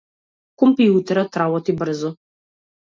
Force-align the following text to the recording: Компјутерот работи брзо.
Компјутерот 0.61 1.41
работи 1.43 1.79
брзо. 1.85 2.15